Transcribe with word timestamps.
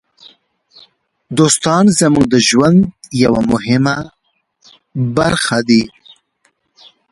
دوستان 1.37 1.85
زموږ 1.99 2.25
د 2.33 2.35
ژوند 2.47 2.79
یوه 3.23 3.41
مهمه 3.51 3.97
برخه 5.17 5.59
دي. 5.69 5.83